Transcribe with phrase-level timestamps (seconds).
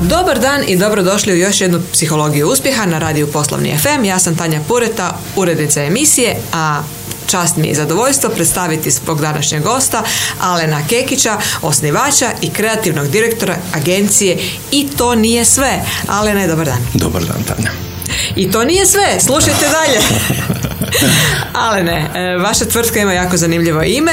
[0.00, 4.04] Dobar dan i dobrodošli u još jednu psihologiju uspjeha na radiju Poslovni FM.
[4.04, 6.82] Ja sam Tanja Pureta, urednica emisije, a
[7.26, 10.02] čast mi je zadovoljstvo predstaviti svog današnjeg gosta
[10.40, 14.38] Alena Kekića, osnivača i kreativnog direktora agencije
[14.70, 15.82] I to nije sve.
[16.08, 16.86] Alena, dobar dan.
[16.94, 17.89] Dobar dan, Tanja.
[18.36, 20.00] I to nije sve, slušajte dalje.
[21.52, 24.12] Ale ne, e, vaša tvrtka ima jako zanimljivo ime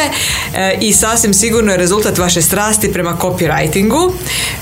[0.53, 4.11] e, i sasvim sigurno je rezultat vaše strasti prema copywritingu.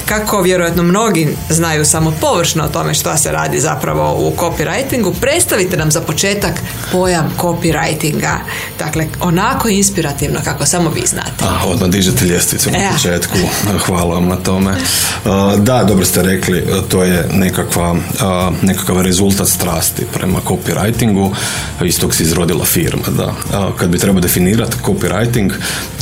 [0.06, 5.78] Kako vjerojatno mnogi znaju samo površno o tome što se radi zapravo u copywritingu, predstavite
[5.78, 6.54] nam za početak
[6.92, 8.38] pojam copywritinga.
[8.80, 11.46] Dakle, onako inspirativno kako samo vi znate.
[11.46, 13.38] A, odmah dižete ljestvicu na početku.
[13.86, 14.72] Hvala vam na tome.
[14.72, 14.78] E,
[15.58, 17.96] da, dobro ste rekli, to je nekakva,
[18.62, 21.32] nekakav rezultat strasti prema copywritingu.
[21.86, 23.04] Iz tog se izrodila firma.
[23.18, 23.34] Da.
[23.78, 25.52] Kad bi trebao definirati copywriting,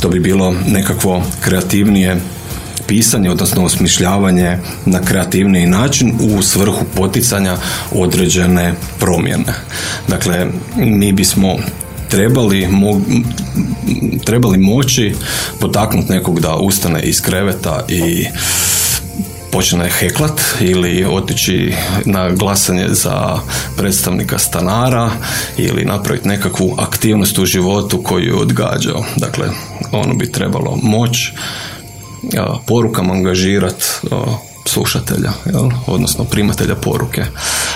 [0.00, 2.20] to bi bilo nekakvo kreativnije
[2.86, 7.56] pisanje, odnosno osmišljavanje na kreativniji način u svrhu poticanja
[7.92, 9.54] određene promjene.
[10.08, 11.56] Dakle, mi bismo
[12.08, 13.00] trebali, mo,
[14.24, 15.14] trebali moći
[15.60, 18.26] potaknuti nekog da ustane iz kreveta i
[19.54, 21.74] počne heklat ili otići
[22.04, 23.38] na glasanje za
[23.76, 25.10] predstavnika stanara
[25.56, 29.04] ili napraviti nekakvu aktivnost u životu koju je odgađao.
[29.16, 29.48] Dakle,
[29.92, 31.32] ono bi trebalo moć
[32.66, 33.84] porukama angažirati
[34.66, 35.70] slušatelja, jel?
[35.86, 37.24] odnosno primatelja poruke.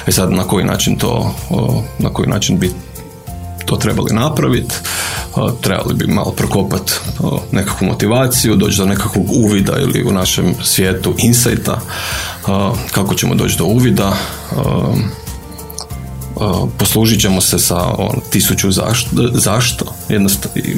[0.06, 1.34] E sad, na koji način to,
[1.98, 2.72] na koji način bi
[3.66, 4.74] to trebali napraviti,
[5.60, 6.92] trebali bi malo prokopati
[7.52, 11.80] nekakvu motivaciju, doći do nekakvog uvida ili u našem svijetu insajta,
[12.92, 14.16] kako ćemo doći do uvida,
[16.78, 19.84] poslužit ćemo se sa on, tisuću zašto, zašto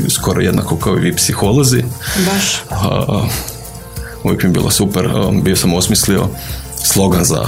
[0.08, 1.84] skoro jednako kao i vi psiholozi.
[2.26, 2.62] Baš.
[4.24, 5.08] Uvijek mi je bilo super,
[5.42, 6.26] bio sam osmislio
[6.84, 7.44] slogan za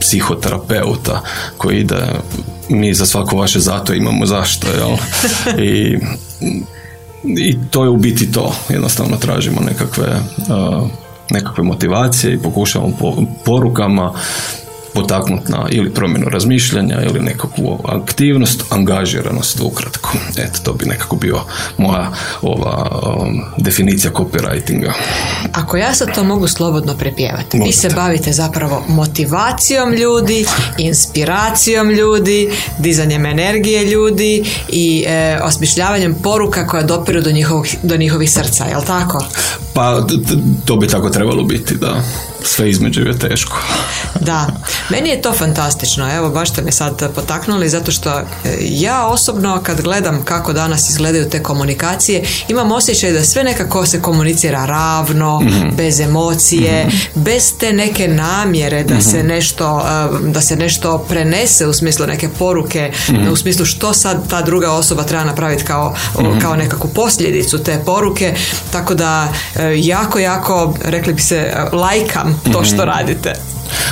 [0.00, 1.22] psihoterapeuta
[1.56, 2.06] koji ide
[2.70, 4.96] mi za svako vaše zato imamo zašto jel?
[5.68, 5.98] I,
[7.24, 10.20] i to je u biti to jednostavno tražimo nekakve
[11.30, 12.96] nekakve motivacije i pokušavamo
[13.44, 14.12] porukama
[14.94, 20.12] potaknuti na ili promjenu razmišljanja ili nekakvu aktivnost, angažiranost ukratko.
[20.36, 21.40] Eto, to bi nekako bio
[21.78, 22.12] moja
[22.42, 24.92] ova um, definicija copywritinga.
[25.52, 30.46] Ako ja sad to mogu slobodno prepjevati, vi se bavite zapravo motivacijom ljudi,
[30.78, 38.30] inspiracijom ljudi, dizanjem energije ljudi i e, osmišljavanjem poruka koja dopiru do, njihovih, do njihovih
[38.30, 39.24] srca, jel tako?
[39.74, 40.06] Pa
[40.64, 42.02] to bi tako trebalo biti, da
[42.42, 43.58] sve između je teško.
[44.20, 44.46] Da,
[44.90, 46.14] meni je to fantastično.
[46.16, 48.24] Evo, baš ste me sad potaknuli zato što e,
[48.60, 54.02] ja osobno kad gledam kako danas izgledaju te komunikacije, imam osjećaj da sve nekako se
[54.02, 55.76] komunicira ravno, mhm.
[55.76, 56.96] bez emocije, mhm.
[57.14, 59.26] bez te neke namjere da se mhm.
[59.26, 59.82] nešto
[60.24, 62.92] e, da se nešto prenese u smislu neke poruke,
[63.32, 65.94] u smislu što sad ta druga osoba treba napraviti kao,
[66.42, 68.34] kao nekakvu posljedicu te poruke.
[68.72, 72.84] Tako da e, jako, jako, rekli bi se, lajkam to što mhm.
[72.84, 73.32] radite.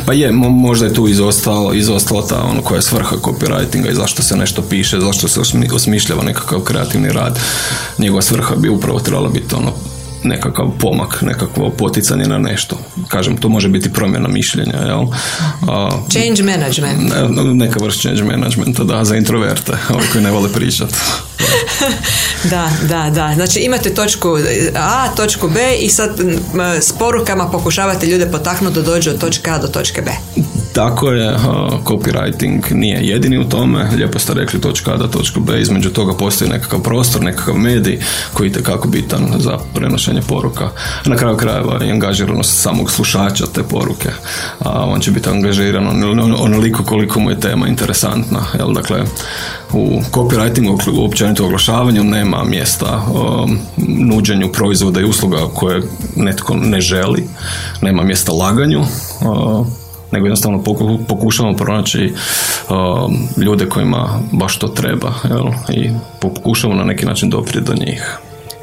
[0.07, 4.23] Pa je, možda je tu izostalo, izostala ta ono koja je svrha copywritinga i zašto
[4.23, 5.41] se nešto piše, zašto se
[5.73, 7.39] osmišljava nekakav kreativni rad.
[7.99, 9.73] Njegova svrha bi upravo trebala biti ono
[10.23, 12.79] nekakav pomak, nekakvo poticanje na nešto.
[13.09, 15.07] Kažem, to može biti promjena mišljenja, jel?
[16.13, 17.13] change management.
[17.55, 20.95] neka vrst change managementa, da, za introverte, ovi koji ne vole pričati.
[22.51, 23.33] da, da, da.
[23.35, 24.29] Znači imate točku
[24.77, 26.21] A, točku B i sad
[26.81, 30.11] s porukama pokušavate ljude potaknuti da dođu od točke A do točke B.
[30.79, 31.35] Tako je,
[31.85, 36.13] copywriting nije jedini u tome, lijepo ste rekli točka A do točka B, između toga
[36.15, 38.01] postoji nekakav prostor, nekakav medij
[38.33, 40.69] koji je kako bitan za prenošenje poruka.
[41.05, 44.09] Na kraju krajeva i angažiranost samog slušača te poruke,
[44.59, 46.03] a on će biti angažiran
[46.39, 48.41] onoliko koliko mu je tema interesantna.
[48.59, 48.73] Jel?
[48.73, 49.03] Dakle,
[49.73, 55.83] u copywritingu, općenito oglašavanju, nema mjesta o, nuđenju proizvoda i usluga koje
[56.17, 57.29] netko ne želi,
[57.83, 58.85] nema mjesta laganju,
[60.13, 60.63] nego jednostavno
[61.09, 62.15] pokušavamo pronaći
[63.37, 65.47] ljude kojima baš to treba jel?
[65.83, 65.91] i
[66.21, 68.19] pokušavamo na neki način doprijeti do njih.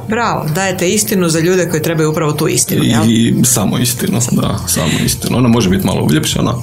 [0.07, 3.03] Bravo, dajete istinu za ljude koji trebaju upravo tu istinu, jel?
[3.09, 5.37] I, samo istinu, da, samo istinu.
[5.37, 6.53] Ona može biti malo uljepšana,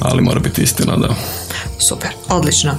[0.00, 1.08] ali mora biti istina, da.
[1.78, 2.72] Super, odlično.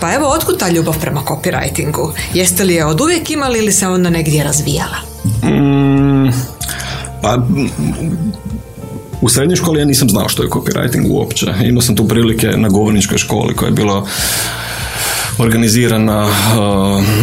[0.00, 2.10] Pa evo, otkud ta ljubav prema copywritingu?
[2.34, 4.96] Jeste li je od uvijek imali ili se onda negdje razvijala?
[5.42, 6.30] Mm,
[7.22, 7.38] pa,
[9.20, 11.46] u srednjoj školi ja nisam znao što je copywriting uopće.
[11.64, 14.06] Imao sam tu prilike na govorničkoj školi koja je bila
[15.38, 16.28] organizirana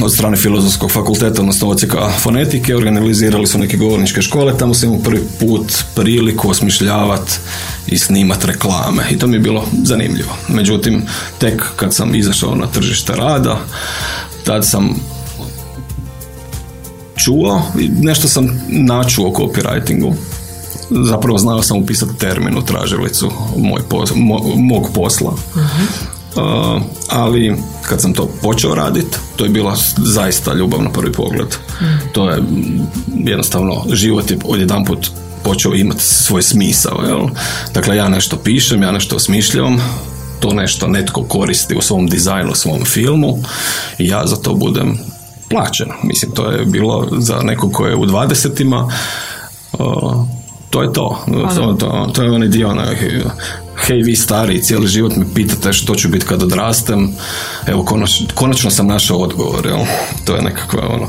[0.04, 5.04] od strane Filozofskog fakulteta, odnosno ocijeka fonetike, organizirali su neke govorničke škole, tamo sam imao
[5.04, 7.32] prvi put priliku osmišljavati
[7.88, 10.38] i snimati reklame i to mi je bilo zanimljivo.
[10.48, 11.02] Međutim,
[11.38, 13.60] tek kad sam izašao na tržište rada,
[14.44, 14.96] tad sam
[17.16, 17.62] čuo,
[18.02, 20.14] nešto sam načuo o copywritingu.
[20.90, 23.82] Zapravo znao sam upisati termin u tražilicu moj
[24.56, 25.34] mog posla.
[26.36, 31.56] Uh, ali kad sam to počeo raditi, to je bila zaista ljubav na prvi pogled.
[32.12, 32.44] To je
[33.26, 35.12] jednostavno, život je odjedanput
[35.44, 37.02] počeo imati svoj smisao.
[37.08, 37.28] Jel?
[37.74, 39.82] Dakle, ja nešto pišem, ja nešto osmišljam,
[40.40, 43.38] to nešto netko koristi u svom dizajnu, u svom filmu
[43.98, 45.00] i ja za to budem
[45.50, 45.88] plaćen.
[46.04, 48.92] Mislim, to je bilo za nekog ko je u dvadesetima,
[50.70, 51.26] to je to.
[51.56, 52.96] To, to, to je onaj dio onaj,
[53.86, 57.10] hej vi stari, cijeli život me pitate što ću biti kad odrastem.
[57.68, 59.80] Evo, konačno, konačno sam našao odgovor, jel?
[60.26, 61.08] To je nekakva ono,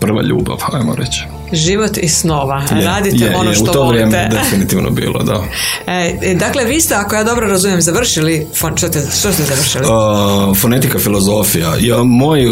[0.00, 1.24] prva ljubav, ajmo reći.
[1.52, 2.62] Život i snova.
[2.70, 5.44] Radite ono što u to vrijeme definitivno bilo, da.
[5.86, 8.46] E, e, dakle, vi ste, ako ja dobro razumijem, završili,
[8.76, 9.84] što, ste, što ste završili?
[10.60, 11.72] fonetika, filozofija.
[11.80, 12.46] Ja, moj,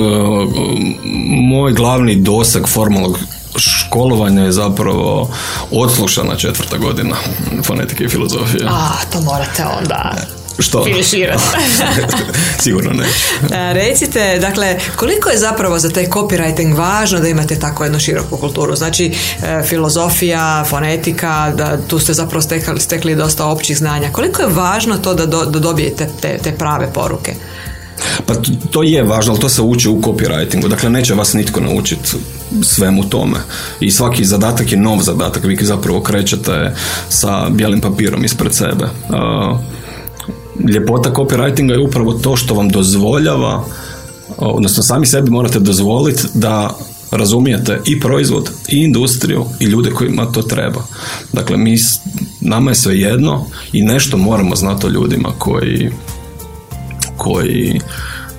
[1.48, 3.18] moj glavni doseg formalnog
[3.56, 5.30] školovanja je zapravo
[5.70, 7.16] odslušana četvrta godina
[7.64, 8.66] fonetike i filozofije.
[8.68, 10.12] A, to morate onda
[10.60, 10.84] što?
[12.62, 13.04] Sigurno ne.
[13.04, 18.36] E, recite, dakle, koliko je zapravo za taj copywriting važno da imate tako jednu široku
[18.36, 18.76] kulturu?
[18.76, 24.12] Znači, e, filozofija, fonetika, da tu ste zapravo stekli, stekli dosta općih znanja.
[24.12, 27.34] Koliko je važno to da, da dobijete te, te prave poruke?
[28.26, 28.34] Pa
[28.70, 30.68] to je važno, ali to se uči u copywritingu.
[30.68, 32.08] Dakle, neće vas nitko naučiti
[32.62, 33.38] svemu tome.
[33.80, 35.44] I svaki zadatak je nov zadatak.
[35.44, 36.74] Vi zapravo krećete
[37.08, 38.88] sa bijelim papirom ispred sebe.
[40.68, 43.64] Ljepota copywritinga je upravo to što vam dozvoljava,
[44.36, 46.76] odnosno sami sebi morate dozvoliti da
[47.10, 50.82] razumijete i proizvod, i industriju, i ljude kojima to treba.
[51.32, 51.76] Dakle, mi,
[52.40, 55.90] nama je sve jedno i nešto moramo znati o ljudima koji,
[57.20, 57.80] koji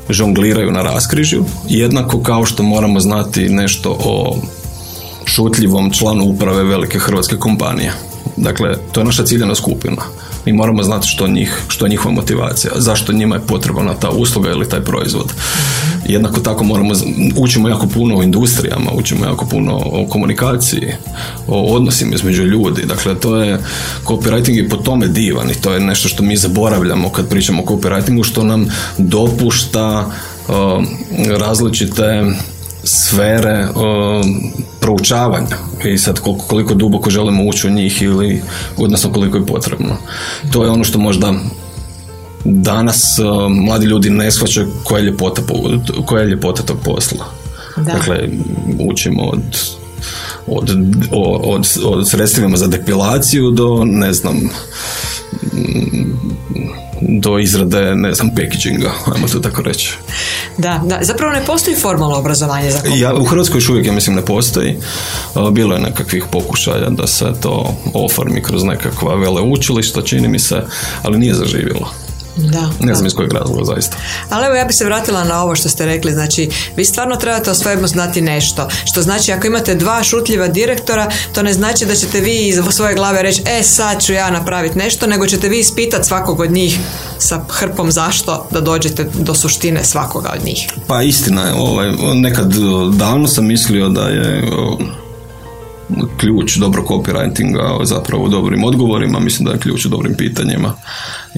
[0.09, 4.37] žongliraju na raskrižju, jednako kao što moramo znati nešto o
[5.25, 7.93] šutljivom članu uprave velike hrvatske kompanije.
[8.37, 10.01] Dakle, to je naša ciljena skupina.
[10.45, 14.49] Mi moramo znati što, njih, što je njihova motivacija, zašto njima je potrebna ta usluga
[14.49, 15.33] ili taj proizvod.
[16.05, 16.93] Jednako tako moramo,
[17.35, 20.87] učimo jako puno o industrijama, učimo jako puno o komunikaciji,
[21.47, 22.85] o odnosima između ljudi.
[22.85, 23.59] Dakle, to je,
[24.05, 27.65] copywriting je po tome divan i to je nešto što mi zaboravljamo kad pričamo o
[27.65, 28.67] copywritingu, što nam
[28.97, 30.11] dopušta
[31.39, 32.25] različite
[32.83, 33.67] sfere
[34.79, 38.41] proučavanja i sad koliko, koliko duboko želimo ući u njih ili
[38.77, 39.97] odnosno koliko je potrebno.
[40.51, 41.33] To je ono što možda
[42.45, 43.19] danas
[43.49, 45.41] mladi ljudi ne shvaćaju koja je ljepota,
[46.05, 47.25] koja je ljepota tog posla.
[47.77, 48.29] Dakle,
[48.79, 49.41] učimo od
[50.47, 50.69] od,
[51.43, 54.49] od, od sredstvima za depilaciju do ne znam
[57.01, 59.97] do izrade, ne znam, packaginga, ajmo to tako reći.
[60.57, 64.15] Da, da, zapravo ne postoji formalno obrazovanje za Ja, u Hrvatskoj još uvijek, ja mislim,
[64.15, 64.77] ne postoji.
[65.51, 70.61] Bilo je nekakvih pokušaja da se to oformi kroz nekakva vele učilišta, čini mi se,
[71.03, 71.91] ali nije zaživjelo.
[72.37, 73.97] Da, ne znam iz kojeg razloga zaista.
[74.29, 77.51] Ali evo ja bi se vratila na ovo što ste rekli, znači vi stvarno trebate
[77.51, 78.67] o svojemu znati nešto.
[78.85, 82.95] Što znači ako imate dva šutljiva direktora, to ne znači da ćete vi iz svoje
[82.95, 86.79] glave reći e sad ću ja napraviti nešto, nego ćete vi ispitati svakog od njih
[87.17, 90.67] sa hrpom zašto da dođete do suštine svakoga od njih.
[90.87, 92.53] Pa istina je, ovaj, nekad
[92.93, 94.43] davno sam mislio da je
[96.17, 100.73] ključ dobro copywritinga zapravo u dobrim odgovorima, mislim da je ključ u dobrim pitanjima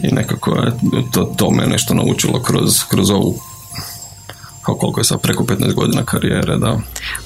[0.03, 0.71] i nekako je
[1.11, 3.35] to, to me nešto naučilo kroz, kroz ovu
[4.63, 6.79] koliko je sad preko 15 godina karijere, da.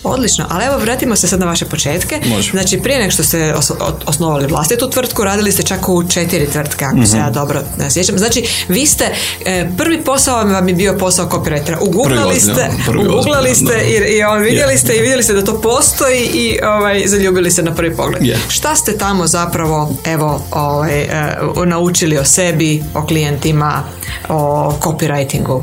[0.03, 2.21] Odlično, ali evo vratimo se sad na vaše početke.
[2.25, 2.51] Može.
[2.51, 3.53] Znači prije nego što ste
[4.05, 7.25] osnovali vlastitu tvrtku, radili ste čak u četiri tvrtke, ako se mhm.
[7.25, 8.17] ja dobro ne sjećam.
[8.17, 9.05] Znači vi ste,
[9.45, 11.77] e, prvi posao vam je bio posao copywritera.
[11.81, 12.69] Uguglali ste,
[13.09, 17.03] uguglali ste i, i on, vidjeli ste i vidjeli ste da to postoji i ovaj,
[17.07, 18.23] zaljubili se na prvi pogled.
[18.47, 23.83] Šta ste tamo zapravo evo ovaj, e, naučili o sebi, o klijentima,
[24.29, 25.61] o copywritingu?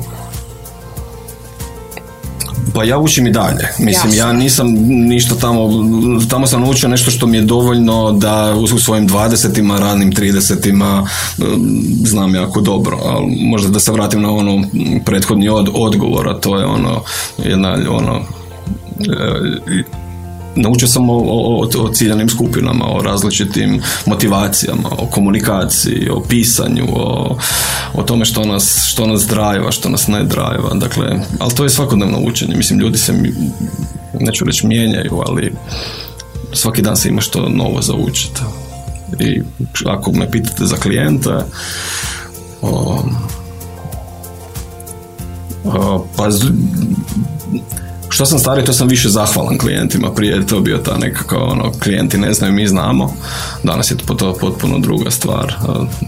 [2.74, 3.68] Pa ja učim i dalje.
[3.78, 5.70] Mislim, ja nisam ništa tamo,
[6.30, 11.06] tamo sam naučio nešto što mi je dovoljno da u svojim dvadesetima, ranim tridesetima
[12.04, 12.98] znam jako dobro.
[13.04, 14.64] Ali možda da se vratim na ono
[15.04, 17.02] prethodni od, odgovor, a to je ono,
[17.44, 18.20] jedna, ono,
[19.68, 20.03] e,
[20.56, 27.36] naučio sam o, o, o ciljanim skupinama, o različitim motivacijama, o komunikaciji, o pisanju, o,
[27.94, 30.74] o tome što nas, što nas drajeva, što nas ne drajeva.
[30.74, 31.06] Dakle,
[31.38, 32.56] ali to je svakodnevno učenje.
[32.56, 33.12] Mislim, ljudi se,
[34.20, 35.52] neću reći mijenjaju, ali
[36.52, 38.40] svaki dan se ima što novo za učiti.
[39.20, 39.42] I
[39.86, 41.34] ako me pitate za klijente,
[42.62, 43.04] o,
[45.64, 46.30] o, pa
[48.14, 50.12] što sam stariji, to sam više zahvalan klijentima.
[50.14, 53.14] Prije je to bio ta nekako, ono, klijenti ne znaju, mi znamo.
[53.62, 55.54] Danas je to potpuno druga stvar.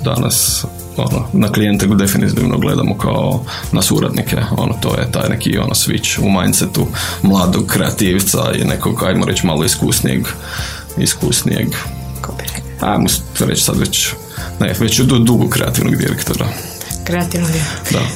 [0.04, 0.64] Danas
[0.96, 4.36] ono, na klijente definitivno gledamo kao na suradnike.
[4.56, 6.86] Ono, to je taj neki ono, switch u mindsetu
[7.22, 10.26] mladog kreativca i nekog, ajmo reći, malo iskusnijeg
[10.98, 11.68] iskusnijeg
[12.80, 13.06] ajmo
[13.40, 14.08] reći sad već
[14.60, 16.46] ne, već dugo kreativnog direktora.
[17.04, 17.50] Kreativnog
[17.92, 18.15] Da.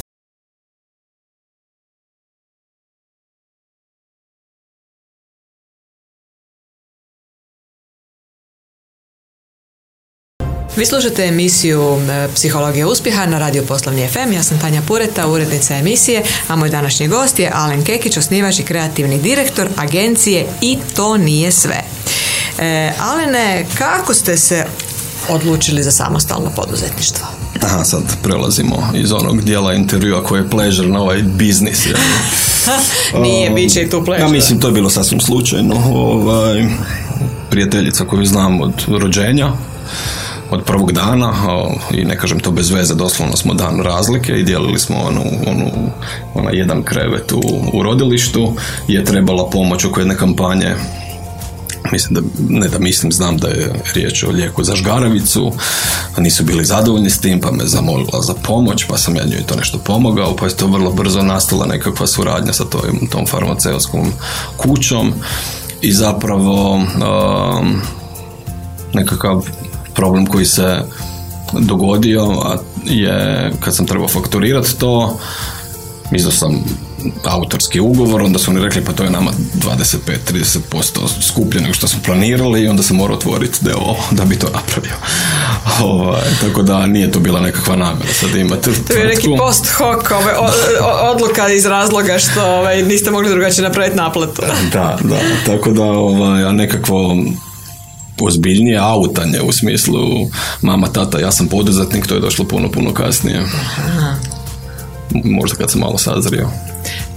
[10.80, 14.32] Vi slušate emisiju e, Psihologija uspjeha na Radio Poslovni FM.
[14.32, 18.62] Ja sam Tanja Pureta, urednica emisije, a moj današnji gost je Alen Kekić, osnivač i
[18.62, 21.82] kreativni direktor agencije I to nije sve.
[22.58, 24.64] E, Alene, kako ste se
[25.28, 27.26] odlučili za samostalno poduzetništvo?
[27.62, 31.86] Aha, sad prelazimo iz onog dijela intervjua koji je pleasure na ovaj biznis.
[33.22, 34.28] Nije, bit će i tu pleasure.
[34.28, 35.74] Ja mislim, to je bilo sasvim slučajno.
[35.94, 36.68] Ovaj,
[37.50, 39.52] prijateljica koju znam od rođenja,
[40.50, 41.32] od prvog dana
[41.90, 45.70] i ne kažem to bez veze, doslovno smo dan razlike i dijelili smo onu, onu,
[46.34, 47.40] onaj jedan krevet u,
[47.72, 48.52] u rodilištu
[48.88, 50.74] je trebala pomoć oko jedne kampanje.
[51.92, 55.52] Mislim da, ne da mislim, znam da je riječ o lijeku za žgaravicu,
[56.18, 59.56] nisu bili zadovoljni s tim, pa me zamolila za pomoć, pa sam ja njoj to
[59.56, 64.12] nešto pomogao, pa je to vrlo brzo nastala nekakva suradnja sa tom, tom farmaceutskom
[64.56, 65.12] kućom
[65.80, 67.80] i zapravo um,
[68.92, 69.42] nekakav
[69.94, 70.82] problem koji se
[71.52, 75.18] dogodio a je kad sam trebao fakturirati to
[76.12, 76.64] izdao sam
[77.24, 82.00] autorski ugovor, onda su oni rekli pa to je nama 25-30% skuplje nego što smo
[82.04, 84.94] planirali i onda sam morao otvoriti deo da bi to napravio.
[85.92, 88.70] Ovaj, tako da nije to bila nekakva namjera sad imate.
[88.88, 90.32] To je neki post hoc ove,
[91.14, 94.42] odluka iz razloga što ovaj, niste mogli drugačije napraviti naplatu.
[94.72, 97.16] da, da, tako da ovaj, nekakvo
[98.26, 100.00] ozbiljnije autanje u smislu
[100.62, 103.44] mama, tata, ja sam poduzetnik, to je došlo puno, puno kasnije.
[105.24, 106.48] Možda kad sam malo sazrio.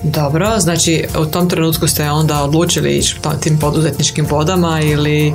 [0.03, 5.33] Dobro, znači u tom trenutku ste onda odlučili ići tim poduzetničkim vodama ili...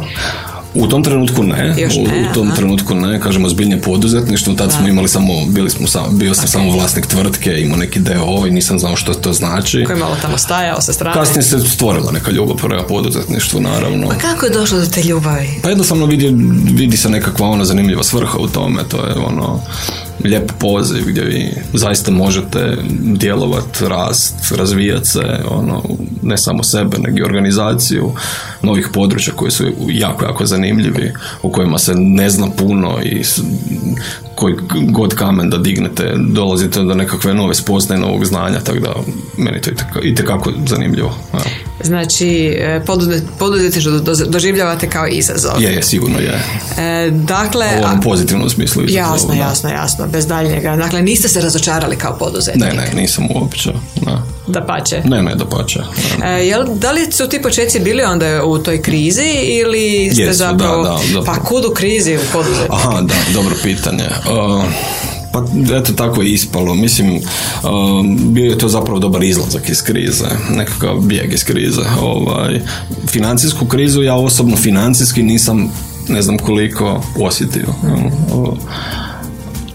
[0.75, 4.89] U tom trenutku ne, Još ne u, tom trenutku ne, kažemo zbiljnije poduzetništvo, tad smo
[4.89, 8.79] imali samo, bili smo samo, bio sam samo vlasnik tvrtke, imao neki DO i nisam
[8.79, 9.85] znao što to znači.
[9.85, 11.15] Koji malo tamo stajao sa strane.
[11.15, 14.09] Kasnije se stvorila neka ljubav prema poduzetništvu, naravno.
[14.09, 15.49] Pa kako je došlo do te ljubavi?
[15.63, 16.35] Pa jednostavno vidi,
[16.75, 19.61] vidi se nekakva ona zanimljiva svrha u tome, to je ono,
[20.25, 25.83] lijep poziv gdje vi zaista možete djelovati, rast, razvijati se, ono,
[26.23, 28.13] ne samo sebe, nego i organizaciju
[28.63, 33.25] novih područja koji su jako, jako zanimljivi, u kojima se ne zna puno i
[34.39, 34.55] koji
[34.91, 38.95] god kamen da dignete, dolazite do nekakve nove spoznaje, novog znanja, tako da
[39.37, 39.71] meni to
[40.03, 41.15] i tekako zanimljivo.
[41.85, 42.81] Znači, e,
[43.39, 43.93] poduzetništvo
[44.27, 45.63] doživljavate kao izazov.
[45.63, 46.43] Je, je, sigurno je.
[46.79, 47.67] E, dakle...
[47.81, 49.13] U ovom pozitivnom smislu izazov.
[49.13, 50.77] Jasno, jasno, jasno, bez daljnjega.
[50.77, 52.65] Dakle, niste se razočarali kao poduzetnik?
[52.65, 53.73] Ne, ne, nisam uopće.
[54.01, 54.23] Da.
[54.47, 55.03] Da pače?
[55.05, 55.81] Ne, ne, da pače.
[56.25, 60.39] E, jel, da li su ti početci bili onda u toj krizi ili ste Jesu,
[60.39, 60.83] zapravo...
[60.83, 62.75] Da, da, pa kud u krizi u poduzetniku?
[62.75, 64.05] Aha, da, dobro pitanje.
[64.31, 64.65] Uh,
[65.33, 65.45] pa
[65.77, 66.75] eto tako je ispalo.
[66.75, 67.23] Mislim, uh,
[68.17, 70.25] bio je to zapravo dobar izlazak iz krize,
[70.57, 71.83] nekakav bijeg iz krize.
[72.01, 72.61] Ovaj,
[73.07, 75.71] financijsku krizu ja osobno financijski nisam
[76.09, 77.69] ne znam koliko osjetio.
[78.33, 78.49] Uh,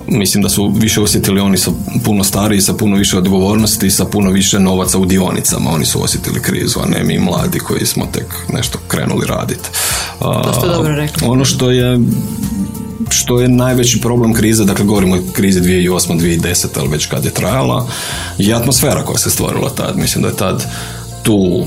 [0.07, 4.31] mislim da su više osjetili oni su puno stariji, sa puno više odgovornosti, sa puno
[4.31, 5.71] više novaca u dionicama.
[5.71, 9.69] Oni su osjetili krizu, a ne mi mladi koji smo tek nešto krenuli raditi.
[10.19, 11.27] To ste dobro rekli.
[11.27, 11.99] Ono što je
[13.13, 16.19] što je najveći problem krize, dakle govorimo o krizi 2008.
[16.19, 16.67] 2010.
[16.79, 17.87] ali već kad je trajala,
[18.37, 19.97] je atmosfera koja se stvorila tad.
[19.97, 20.65] Mislim da je tad
[21.23, 21.65] tu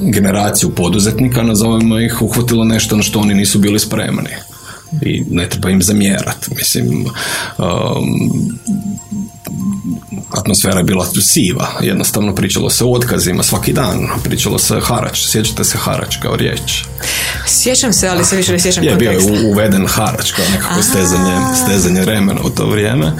[0.00, 4.30] generaciju poduzetnika, nazovimo ih, uhvatilo nešto na što oni nisu bili spremni
[5.02, 6.50] i ne treba im zamjerati.
[6.56, 7.06] Mislim,
[7.58, 8.58] um,
[10.30, 15.64] atmosfera je bila siva, jednostavno pričalo se o otkazima svaki dan, pričalo se harač, sjećate
[15.64, 16.84] se harač kao riječ?
[17.46, 21.36] Sjećam se, ali se više ne sjećam Je, bio je uveden harač kao nekako stezanje,
[21.64, 23.12] stezanje remena u to vrijeme.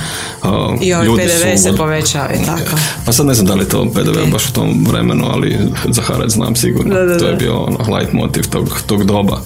[0.81, 2.77] I ovaj PDV se povećava i tako.
[3.05, 5.59] Pa sad ne znam da li je to PDV baš u tom vremenu, ali
[5.91, 6.95] za harač znam sigurno.
[7.19, 9.41] To je bio ono, light motiv tog, tog doba.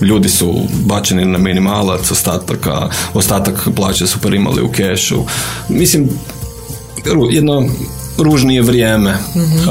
[0.00, 5.22] ljudi su bačeni na minimalac, ostataka, ostatak plaće su primali u kešu.
[5.68, 6.08] Mislim,
[7.30, 7.64] jedno
[8.18, 9.68] ružnije vrijeme, mhm.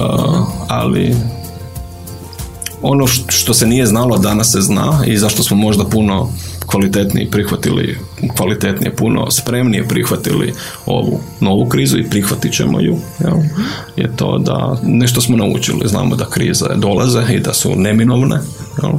[0.68, 1.16] ali
[2.82, 6.30] ono što se nije znalo danas se zna i zašto smo možda puno
[6.66, 7.98] kvalitetnije prihvatili,
[8.38, 10.54] kvalitetnije puno spremnije prihvatili
[10.86, 13.38] ovu novu krizu i prihvatit ćemo ju, jel?
[13.96, 18.40] je to da nešto smo naučili, znamo da krize dolaze i da su neminovne,
[18.84, 18.92] jel?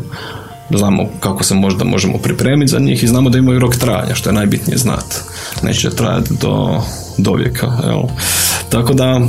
[0.79, 4.31] Znamo kako se možda možemo pripremiti za njih i znamo da imaju rok trajanja, što
[4.31, 5.17] je najbitnije znati.
[5.63, 6.83] Neće trajati do,
[7.19, 7.73] do vijeka.
[7.85, 8.03] Jel?
[8.69, 9.21] Tako da,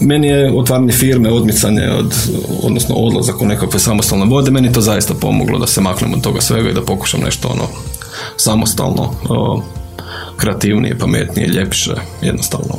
[0.00, 2.14] meni je otvaranje firme, odmicanje od,
[2.62, 6.40] odnosno odlazak u nekakve samostalne vode, meni to zaista pomoglo da se maknem od toga
[6.40, 7.68] svega i da pokušam nešto ono
[8.36, 9.10] samostalno,
[10.36, 12.74] kreativnije, pametnije, ljepše, jednostavno.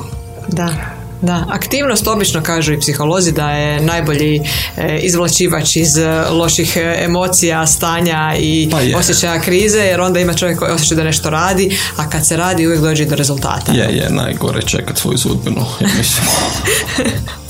[0.48, 0.93] Da.
[1.24, 4.42] Da, aktivnost obično kažu i psiholozi da je najbolji
[4.78, 10.34] e, izvlačivač iz e, loših e, emocija, stanja i pa osjećaja krize, jer onda ima
[10.34, 13.72] čovjek koji osjeća da nešto radi, a kad se radi uvijek dođe do rezultata.
[13.72, 16.28] Je, je, najgore čekat svoju sudbinu, ja mislim.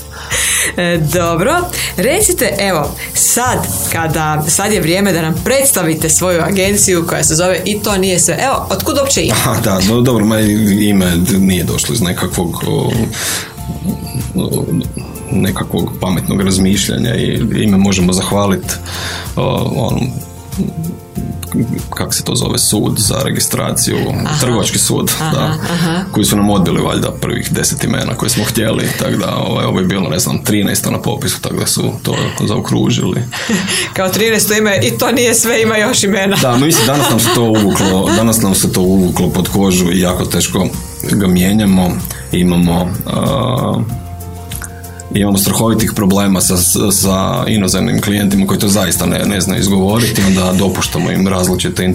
[1.12, 3.58] Dobro, recite evo sad
[3.92, 8.20] kada sad je vrijeme da nam predstavite svoju agenciju koja se zove i to nije
[8.20, 8.38] sve.
[8.40, 9.32] Evo, otkud uopće ime?
[9.32, 10.24] Aha, da, dobro,
[10.80, 12.64] ime nije došlo iz nekakvog
[15.32, 18.74] nekakvog pametnog razmišljanja i ime možemo zahvaliti
[19.76, 20.00] on,
[21.90, 23.96] kako se to zove, sud za registraciju,
[24.40, 25.54] trgovački sud, da,
[26.12, 29.80] koji su nam odbili valjda prvih deset imena koje smo htjeli, tako da ovaj, ovo
[29.80, 33.22] je bilo, ne znam, 13 na popisu, tako da su to zaokružili.
[33.96, 36.36] Kao 13 ime i to nije sve, ima još imena.
[36.42, 40.00] da, mislim, danas nam se to uvuklo, danas nam se to uvuklo pod kožu i
[40.00, 40.66] jako teško
[41.12, 41.90] ga mijenjamo.
[42.32, 42.92] Imamo
[45.14, 46.56] imamo strahovitih problema sa,
[46.92, 51.92] sa inozemnim klijentima koji to zaista ne, ne znaju izgovoriti, onda dopuštamo im različite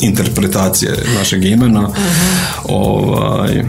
[0.00, 1.88] interpretacije našeg imena.
[2.64, 3.64] Ovaj,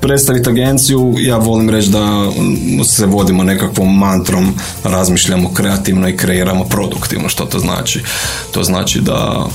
[0.00, 2.30] predstaviti agenciju, ja volim reći da
[2.84, 4.54] se vodimo nekakvom mantrom,
[4.84, 8.02] razmišljamo kreativno i kreiramo produktivno, što to znači.
[8.52, 9.46] To znači da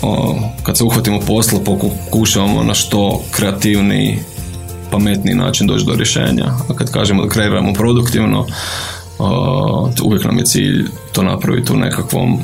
[0.63, 4.19] kad se uhvatimo posla pokušavamo na što kreativniji
[4.93, 6.45] pametniji način doći do rješenja.
[6.69, 8.45] A kad kažemo da kreiramo produktivno,
[10.03, 12.39] uvijek nam je cilj to napraviti u nekakvom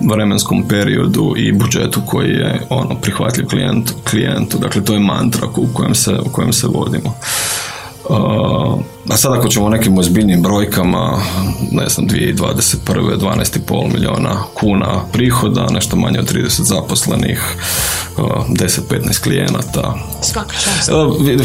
[0.00, 4.58] vremenskom periodu i budžetu koji je ono prihvatljiv klijentu, klijentu.
[4.58, 7.14] Dakle, to je mantra u kojem se, u kojem se vodimo.
[9.08, 11.22] A sad ako ćemo nekim ozbiljnim brojkama,
[11.70, 13.18] ne znam, 2021.
[13.18, 17.42] 12,5 milijuna kuna prihoda, nešto manje od 30 zaposlenih,
[18.16, 19.94] 10-15 klijenata.
[20.22, 20.90] Svaka čast.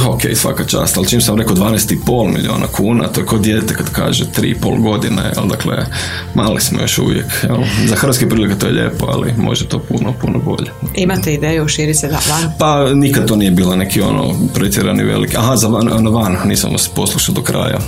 [0.07, 3.89] Ok, svaka čast, ali čim sam rekao 12,5 milijuna kuna, to je kod dijete kad
[3.89, 5.85] kaže 3,5 godine, jel, dakle,
[6.33, 7.25] mali smo još uvijek.
[7.43, 7.57] Jel.
[7.87, 10.71] Za hrvatske prilike to je lijepo, ali može to puno, puno bolje.
[10.95, 12.51] Imate ideju širiti se da van?
[12.59, 15.37] Pa nikad to nije bilo neki ono pretjerani veliki.
[15.37, 17.79] Aha, za van, ono van, nisam vas poslušao kraja.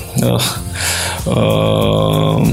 [1.25, 2.47] Uh,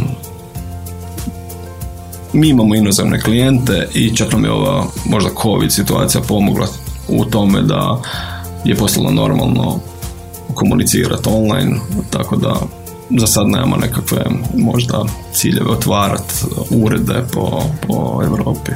[2.33, 6.67] mi imamo inozemne klijente i čak nam je ova možda COVID situacija pomogla
[7.09, 8.03] u tome da
[8.65, 9.79] je postalo normalno
[10.55, 11.77] komunicirati online,
[12.11, 12.55] tako da
[13.19, 14.25] za sad nemamo nekakve
[14.57, 16.35] možda ciljeve otvarati
[16.71, 18.73] urede po, po Europi.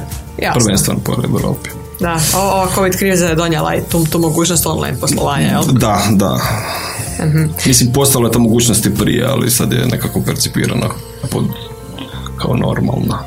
[0.53, 1.80] Prvenstveno po Europi.
[2.01, 5.63] Da, ova COVID kriza je donijela i tu, tu mogućnost online poslovanja, jel?
[5.63, 6.33] Da, da.
[6.33, 6.41] uh
[7.65, 10.87] Mislim, postala je ta mogućnost i prije, ali sad je nekako percipirana
[11.31, 11.43] pod,
[12.37, 13.23] kao normalna.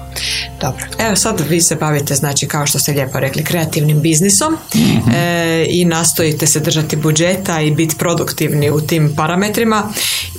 [0.60, 0.84] Dobro.
[0.98, 5.10] Evo sad vi se bavite, znači kao što ste lijepo rekli, kreativnim biznisom mhm.
[5.14, 9.82] e, i nastojite se držati budžeta i biti produktivni u tim parametrima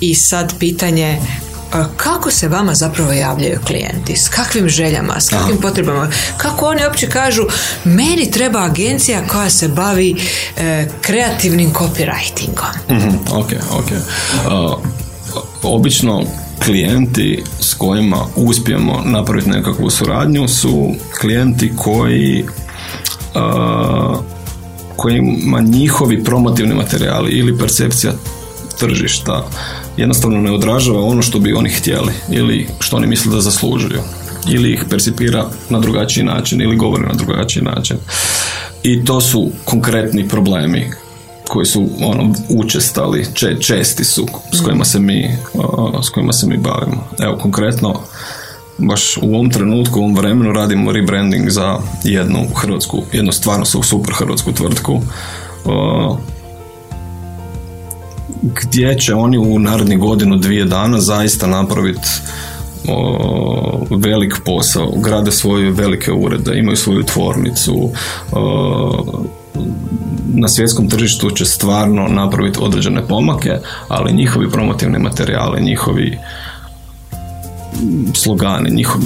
[0.00, 1.18] i sad pitanje
[1.96, 7.08] kako se vama zapravo javljaju klijenti, s kakvim željama, s kakvim potrebama, kako oni uopće
[7.08, 7.42] kažu
[7.84, 10.16] meni treba agencija koja se bavi
[10.56, 12.72] e, kreativnim copywritingom.
[12.90, 13.90] mm ok, ok.
[15.62, 16.22] obično
[16.64, 22.44] klijenti s kojima uspijemo napraviti nekakvu suradnju su klijenti koji
[23.34, 24.18] uh,
[24.96, 28.12] kojima njihovi promotivni materijali ili percepcija
[28.78, 29.46] tržišta
[29.96, 34.00] jednostavno ne odražava ono što bi oni htjeli ili što oni misle da zaslužuju
[34.48, 37.96] ili ih percipira na drugačiji način ili govori na drugačiji način.
[38.82, 40.90] I to su konkretni problemi
[41.48, 43.26] koji su ono učestali,
[43.60, 45.30] česti su s kojima se mi
[46.02, 47.08] s kojima se mi bavimo.
[47.20, 48.00] Evo konkretno
[48.78, 54.14] baš u ovom trenutku, u ovom vremenu radimo rebranding za jednu hrvatsku, jednu stvarno super
[54.14, 55.02] hrvatsku tvrtku
[58.42, 62.08] gdje će oni u narednih godinu, dvije dana zaista napraviti
[63.90, 67.90] velik posao, grade svoje velike urede, imaju svoju tvornicu,
[70.34, 76.18] na svjetskom tržištu će stvarno napraviti određene pomake, ali njihovi promotivni materijali, njihovi
[78.14, 79.00] slogani, njihov,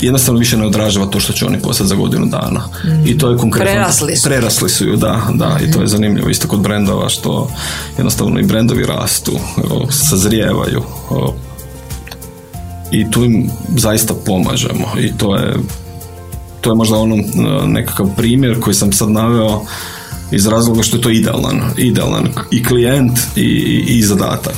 [0.00, 2.60] jednostavno više ne odražava to što će oni postati za godinu dana.
[2.84, 3.08] Mm.
[3.08, 3.72] I to je konkretno...
[3.72, 4.28] Prerasli su.
[4.28, 5.58] Prerasli su ju, da, da.
[5.64, 7.50] I to je zanimljivo isto kod brendova što
[7.96, 9.32] jednostavno i brendovi rastu,
[9.90, 10.82] sazrijevaju.
[12.90, 14.86] I tu im zaista pomažemo.
[15.00, 15.54] I to je
[16.62, 17.16] to je možda ono
[17.66, 19.62] nekakav primjer koji sam sad naveo
[20.30, 23.42] iz razloga što je to idealan, idealan i klijent i,
[23.86, 24.56] i zadatak.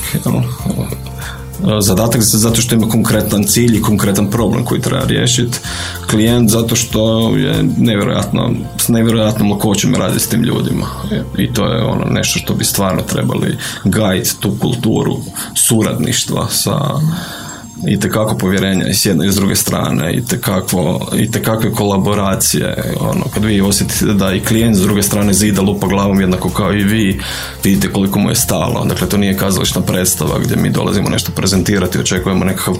[1.80, 5.58] Zadatak zato što ima konkretan cilj i konkretan problem koji treba riješiti.
[6.10, 10.86] Klijent zato što je nevjerojatno, s nevjerojatnom lakoćem radi s tim ljudima.
[11.38, 15.16] I to je ono nešto što bi stvarno trebali gajiti tu kulturu
[15.54, 16.78] suradništva sa
[17.88, 23.24] i tekako povjerenja s jedne i s druge strane i tekako, i tekakve kolaboracije ono,
[23.34, 26.84] kad vi osjetite da i klijent s druge strane zida lupa glavom jednako kao i
[26.84, 27.20] vi
[27.64, 31.98] vidite koliko mu je stalo dakle to nije kazališna predstava gdje mi dolazimo nešto prezentirati
[31.98, 32.74] očekujemo nekakav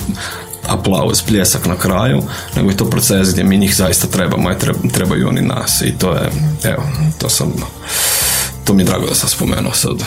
[0.69, 2.23] aplauz, pljesak na kraju,
[2.57, 6.13] nego je to proces gdje mi njih zaista trebamo i trebaju oni nas i to
[6.13, 6.31] je,
[6.65, 6.83] evo,
[7.19, 7.53] to sam,
[8.65, 10.03] to mi je drago da sam spomenuo sad.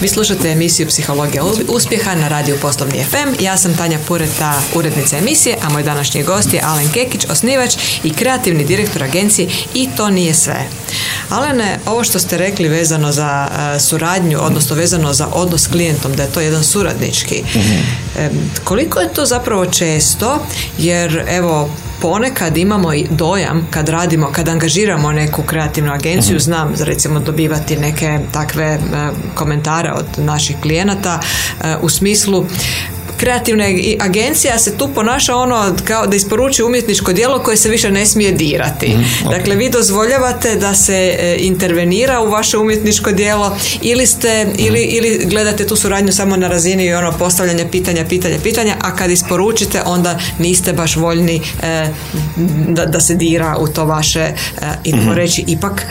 [0.00, 3.42] Vi slušate emisiju Psihologija uspjeha na radiju Poslovni FM.
[3.44, 8.14] Ja sam Tanja Pureta, urednica emisije, a moj današnji gost je Alen Kekić, osnivač i
[8.14, 10.68] kreativni direktor agencije I to nije sve.
[11.28, 16.12] Alene, ovo što ste rekli vezano za e, suradnju, odnosno vezano za odnos s klijentom,
[16.16, 18.38] da je to jedan suradnički, mhm.
[18.64, 20.46] koliko je to zapravo često,
[20.78, 26.42] jer evo, ponekad imamo i dojam kad radimo, kad angažiramo neku kreativnu agenciju, mhm.
[26.42, 28.78] znam recimo dobivati neke takve e,
[29.34, 32.46] komentare od naših klijenata e, u smislu
[33.20, 33.64] kreativna
[34.00, 38.32] agencija se tu ponaša ono kao da isporuči umjetničko djelo koje se više ne smije
[38.32, 38.88] dirati.
[38.88, 44.86] Mhm, dakle, vi dozvoljavate da se e, intervenira u vaše umjetničko djelo ili ste ili,
[44.86, 44.96] mhm.
[44.96, 49.82] ili gledate tu suradnju samo na razini ono postavljanja pitanja, pitanja, pitanja, a kad isporučite
[49.86, 51.88] onda niste baš voljni e,
[52.68, 54.34] da, da se dira u to vaše e,
[54.84, 55.86] i mm reći ipak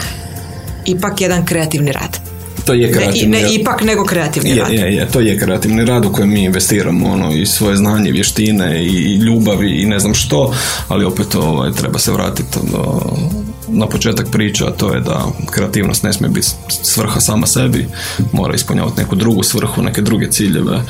[0.85, 2.28] ipak jedan kreativni rad
[2.69, 4.71] to je kreativni ne, ne ipak nego kreativni je, rad.
[4.71, 8.83] Je, je, to je kreativni rad u kojem mi investiramo ono, i svoje znanje, vještine
[8.85, 10.53] i ljubavi i ne znam što,
[10.87, 13.01] ali opet ovaj, treba se vratiti do,
[13.67, 16.47] na početak priča, a to je da kreativnost ne smije biti
[16.83, 17.87] svrha sama sebi,
[18.31, 20.81] mora ispunjavati neku drugu svrhu, neke druge ciljeve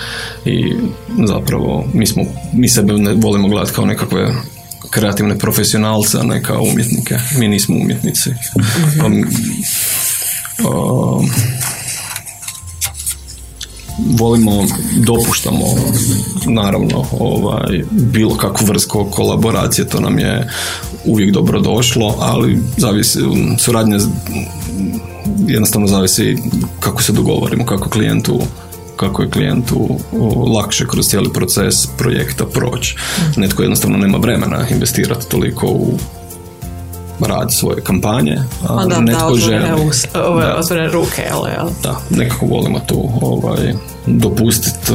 [0.45, 0.73] i
[1.27, 4.33] zapravo mi, smo, mi sebe ne volimo gledati kao nekakve
[4.89, 7.15] kreativne profesionalce, a ne kao umjetnike.
[7.37, 8.29] Mi nismo umjetnici.
[9.09, 9.23] mm
[14.19, 14.65] volimo,
[14.97, 15.65] dopuštamo
[16.45, 20.49] naravno ovaj, bilo kakvu vrstu kolaboracije, to nam je
[21.05, 23.19] uvijek dobro došlo, ali zavisi,
[23.59, 23.97] suradnja
[25.47, 26.37] jednostavno zavisi
[26.79, 28.39] kako se dogovorimo, kako klijentu
[28.95, 29.89] kako je klijentu
[30.53, 32.95] lakše kroz cijeli proces projekta proći.
[33.35, 35.93] Netko jednostavno nema vremena investirati toliko u
[37.27, 38.37] rad svoje kampanje.
[38.67, 39.65] A da, netko da, želi.
[40.27, 43.73] Ove, ruke, jel, Da, nekako volimo tu ovaj,
[44.05, 44.91] dopustiti,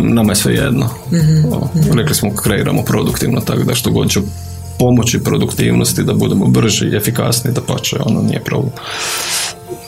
[0.00, 0.88] nama je sve jedno.
[1.12, 4.20] mm Rekli smo kreiramo produktivno, tako da što god će
[4.78, 8.72] pomoći produktivnosti, da budemo brži i efikasni, da pače, ono nije problem.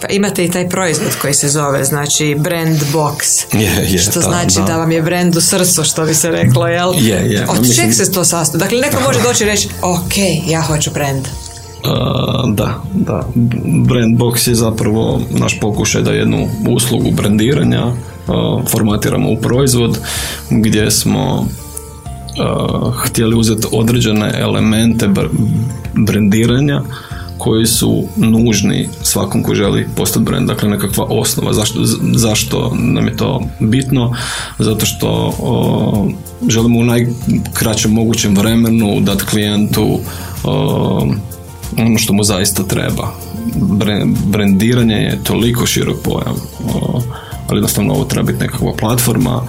[0.01, 3.45] Pa imate i taj proizvod koji se zove, znači brand box.
[3.53, 4.77] Je, je, što znači da.
[4.77, 6.95] vam je brand u srcu, što bi se reklo, jel?
[6.97, 7.47] Je, je.
[7.49, 8.61] Od čeg se to sastoji?
[8.61, 10.13] Dakle, neko može doći i reći, ok,
[10.47, 11.29] ja hoću brand
[12.49, 13.29] da, da.
[13.65, 17.85] Brandbox je zapravo naš pokušaj da jednu uslugu brandiranja
[18.71, 19.99] formatiramo u proizvod
[20.51, 21.47] gdje smo
[23.05, 25.09] htjeli uzeti određene elemente
[25.95, 26.83] brandiranja
[27.39, 31.53] koji su nužni svakom ko želi postati brand, dakle nekakva osnova.
[31.53, 31.81] Zašto,
[32.15, 34.15] zašto nam je to bitno?
[34.59, 35.33] Zato što
[36.49, 39.99] želimo u najkraćem mogućem vremenu dati klijentu
[41.77, 43.13] ono što mu zaista treba.
[44.27, 46.37] Brendiranje je toliko širok pojam.
[47.49, 49.43] ali jednostavno ovo treba biti nekakva platforma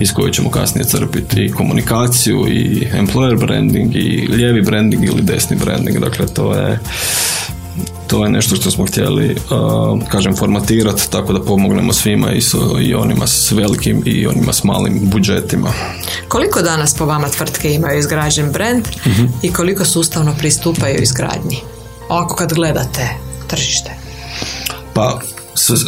[0.00, 5.56] iz koje ćemo kasnije crpiti i komunikaciju i employer branding i lijevi branding ili desni
[5.56, 5.98] branding.
[5.98, 6.78] Dakle, to je
[8.14, 12.40] to je nešto što smo htjeli, uh, kažem, formatirati tako da pomognemo svima i,
[12.80, 15.72] i onima s velikim i onima s malim budžetima.
[16.28, 21.58] Koliko danas po vama tvrtke imaju izgrađen brand uh i koliko sustavno pristupaju izgradnji?
[22.08, 23.08] Ovako kad gledate
[23.46, 23.90] tržište.
[24.92, 25.20] Pa,
[25.54, 25.78] s, uh,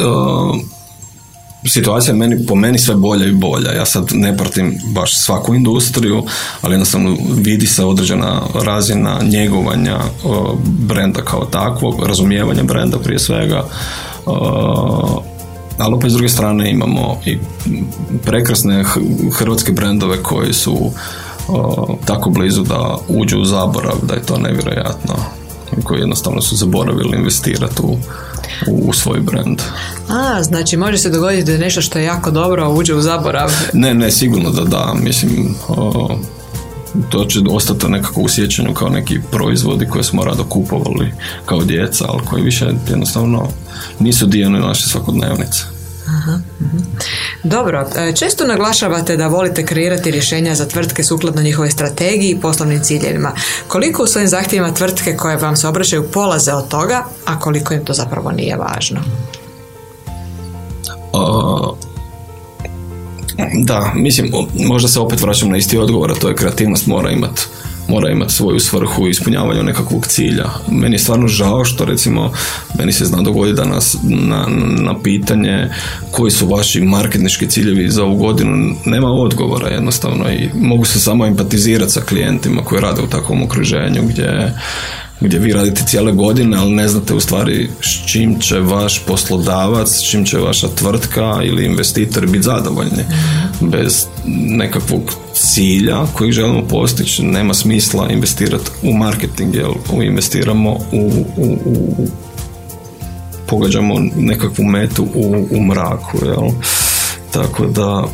[1.69, 3.73] situacija je meni, po meni sve bolja i bolja.
[3.73, 6.25] Ja sad ne pratim baš svaku industriju,
[6.63, 9.99] ali jednostavno vidi se određena razina njegovanja
[10.65, 13.65] brenda kao takvog, razumijevanja brenda prije svega.
[15.79, 17.39] Ali opet s druge strane imamo i
[18.25, 18.85] prekrasne
[19.33, 20.77] hrvatske brendove koji su
[22.05, 25.15] tako blizu da uđu u zaborav, da je to nevjerojatno.
[25.85, 27.97] Koji jednostavno su zaboravili investirati u
[28.67, 29.63] u svoj brand.
[30.09, 33.53] A, znači može se dogoditi da nešto što je jako dobro uđe u zaborav.
[33.73, 34.95] Ne, ne, sigurno da da.
[35.03, 35.55] Mislim,
[37.09, 41.13] to će ostati nekako u sjećanju kao neki proizvodi koje smo rado kupovali
[41.47, 43.49] kao djeca, ali koji više jednostavno
[43.99, 45.76] nisu dio naše svakodnevnice.
[46.61, 46.79] Mhm.
[47.43, 52.83] Dobro, e, često naglašavate da volite kreirati rješenja za tvrtke sukladno njihove strategiji i poslovnim
[52.83, 53.33] ciljevima.
[53.69, 57.85] Koliko u svojim zahtjevima tvrtke koje vam se obraćaju polaze od toga, a koliko im
[57.85, 59.01] to zapravo nije važno?
[63.55, 64.33] Da, mislim,
[64.67, 67.43] možda se opet vraćam na isti odgovor, a to je kreativnost mora imati
[67.89, 70.45] mora imati svoju svrhu u ispunjavanju nekakvog cilja.
[70.71, 72.33] Meni je stvarno žao što recimo
[72.79, 74.47] meni se zna dogoditi da nas na,
[74.83, 75.69] na pitanje
[76.11, 81.27] koji su vaši marketnički ciljevi za ovu godinu nema odgovora jednostavno i mogu se samo
[81.27, 84.55] empatizirati sa klijentima koji rade u takvom okruženju gdje
[85.21, 89.89] gdje vi radite cijele godine, ali ne znate u stvari s čim će vaš poslodavac,
[89.89, 93.05] s čim će vaša tvrtka ili investitor biti zadovoljni.
[93.61, 94.07] Bez
[94.47, 99.67] nekakvog cilja koji želimo postići, nema smisla investirati u marketing, jer
[100.03, 102.09] investiramo u, u, u
[103.47, 106.51] pogađamo nekakvu metu u, u mraku, jel?
[107.31, 108.05] Tako da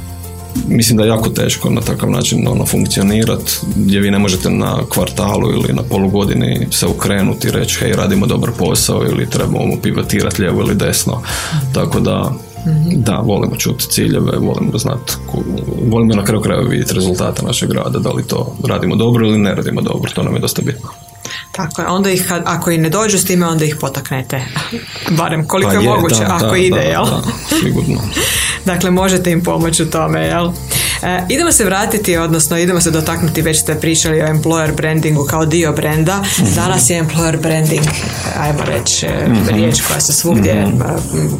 [0.68, 4.78] mislim da je jako teško na takav način ono, funkcionirati gdje vi ne možete na
[4.88, 10.42] kvartalu ili na polugodini se ukrenuti i reći hej radimo dobar posao ili trebamo pivotirati
[10.42, 11.22] lijevo ili desno
[11.72, 12.32] tako da
[12.96, 15.12] da, volimo čuti ciljeve, volimo znati,
[15.90, 19.54] volimo na kraju krajeva vidjeti rezultate našeg rada, da li to radimo dobro ili ne
[19.54, 20.88] radimo dobro, to nam je dosta bitno.
[21.52, 24.44] Tako je, onda ih, ako i ne dođu s time, onda ih potaknete.
[25.18, 27.04] Barem koliko pa je, moguće, ako ide, jel?
[27.62, 28.00] sigurno.
[28.64, 30.50] dakle, možete im pomoći u tome, jel?
[31.02, 35.46] E, idemo se vratiti, odnosno idemo se dotaknuti, već ste pričali o employer brandingu kao
[35.46, 36.22] dio brenda.
[36.40, 36.54] Mhm.
[36.54, 37.82] Danas je employer branding,
[38.38, 40.82] ajmo reći, mm riječ koja se svugdje mm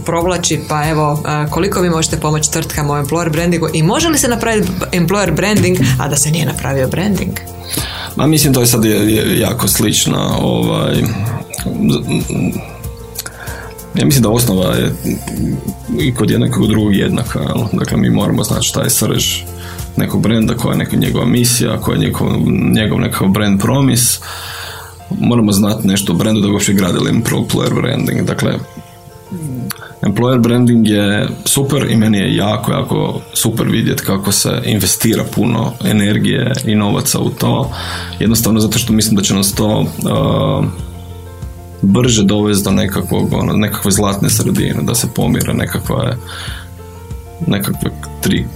[0.07, 4.19] provlači, pa evo, e, koliko vi možete pomoći tvrtkama u employer brandingu i može li
[4.19, 7.33] se napraviti employer branding, a da se nije napravio branding?
[8.17, 8.85] Ma mislim to je sad
[9.37, 11.03] jako slična ovaj,
[13.95, 14.93] ja mislim da osnova je
[16.01, 17.41] i kod jednog i kod drugog jednaka.
[17.73, 19.25] Dakle, mi moramo znati šta je srž
[19.97, 22.29] nekog brenda, koja je neka njegova misija, koja je njegov,
[22.73, 24.21] njegov nekakav brand promis.
[25.21, 28.23] Moramo znati nešto o brendu da ga uopće gradili employer branding.
[28.23, 28.59] Dakle,
[30.03, 35.73] Employer branding je super i meni je jako, jako super vidjeti kako se investira puno
[35.85, 37.71] energije i novaca u to.
[38.19, 40.65] Jednostavno zato što mislim da će nas to uh,
[41.83, 46.15] brže dovesti do nekakvog, ono, nekakve zlatne sredine, da se pomire nekakva
[47.47, 47.91] nekakve
[48.21, 48.47] tri,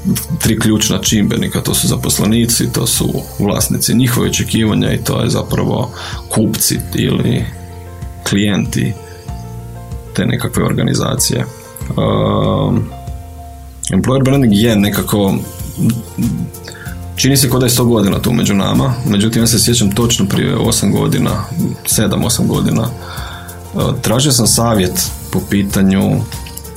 [0.40, 3.08] tri ključna čimbenika, to su zaposlenici, to su
[3.38, 5.90] vlasnici njihove očekivanja i to je zapravo
[6.28, 7.44] kupci ili
[8.28, 8.92] klijenti
[10.14, 11.44] te nekakve organizacije.
[11.90, 12.74] Uh,
[13.90, 15.34] employer branding je nekako
[17.16, 20.26] čini se kao da je 100 godina tu među nama, međutim ja se sjećam točno
[20.26, 21.30] prije 8 godina,
[21.84, 22.82] 7-8 godina,
[23.74, 26.20] uh, tražio sam savjet po pitanju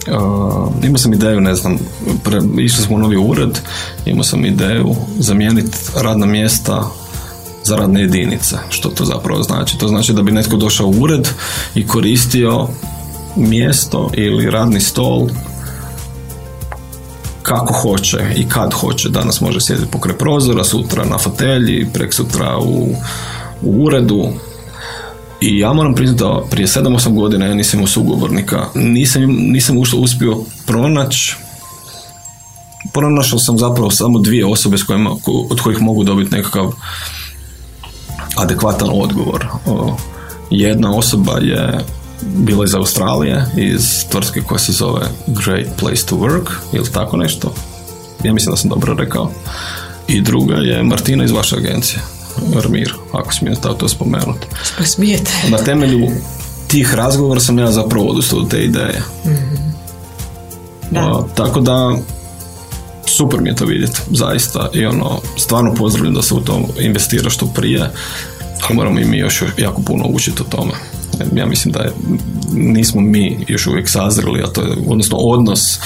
[0.08, 1.78] Uh, imao sam ideju, ne znam,
[2.24, 3.60] pre, išli smo u novi ured,
[4.06, 6.84] imao sam ideju zamijeniti radna mjesta
[7.64, 8.58] za radne jedinice.
[8.70, 9.78] Što to zapravo znači?
[9.78, 11.28] To znači da bi netko došao u ured
[11.76, 12.68] i koristio
[13.36, 15.28] mjesto ili radni stol
[17.50, 19.10] kako hoće i kad hoće.
[19.10, 22.96] Danas može sjediti pokraj prozora, sutra na fotelji, prek sutra u,
[23.62, 24.28] u uredu.
[25.42, 28.66] I ja moram priznati da prije 7-8 godina ja nisam imao sugovornika.
[28.76, 31.36] Nisam, nisam uspio pronaći
[32.94, 35.12] pronašao sam zapravo samo dvije osobe s kojima,
[35.50, 36.72] od kojih mogu dobiti nekakav
[38.36, 39.48] adekvatan odgovor.
[40.50, 41.80] Jedna osoba je
[42.22, 47.54] bila iz Australije, iz tvrtke koja se zove Great Place to Work, ili tako nešto.
[48.24, 49.32] Ja mislim da sam dobro rekao.
[50.08, 52.02] I druga je Martina iz vaše agencije,
[52.58, 54.48] Armir, ako smijem to spomenuti.
[54.84, 55.32] Smijete.
[55.50, 56.08] Na temelju
[56.68, 59.02] tih razgovora sam ja zapravo odustao od te ideje.
[59.26, 59.74] Mm-hmm.
[60.92, 61.26] Da.
[61.36, 61.98] tako da
[63.06, 64.70] super mi je to vidjeti, zaista.
[64.74, 67.92] I ono, stvarno pozdravljam da se u to investira što prije,
[68.74, 70.72] moramo i mi još jako puno učiti o tome.
[71.36, 71.92] Ja mislim da je,
[72.52, 75.80] nismo mi još uvijek sazreli, a to je, odnosno odnos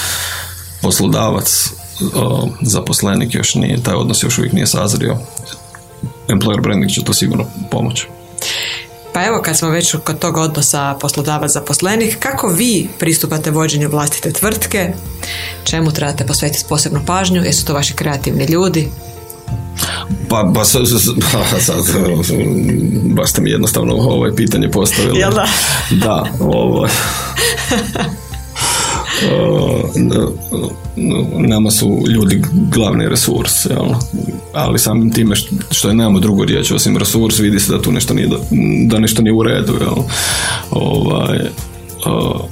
[0.81, 1.69] poslodavac
[2.61, 5.17] zaposlenik još nije, taj odnos još uvijek nije sazrio.
[6.27, 8.07] Employer branding će to sigurno pomoći.
[9.13, 14.31] Pa evo kad smo već kod tog odnosa poslodavac zaposlenih, kako vi pristupate vođenju vlastite
[14.31, 14.93] tvrtke?
[15.63, 17.43] Čemu trebate posvetiti posebnu pažnju?
[17.43, 18.91] Jesu to vaši kreativni ljudi?
[20.29, 20.82] Pa, ba, sad,
[23.17, 25.19] baš ste mi jednostavno ovaj pitanje postavili.
[25.19, 25.47] Jel da?
[25.91, 26.88] Da, ovo.
[31.47, 33.86] nama su ljudi glavni resurs, jel?
[34.53, 35.36] ali samim time
[35.71, 38.29] što je nemamo drugu riječ osim resurs, vidi se da tu nešto nije,
[38.88, 39.73] da nešto nije u redu.
[39.82, 40.03] Jel?
[40.71, 41.39] Ovaj,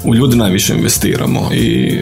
[0.03, 1.99] u ljudi najviše investiramo i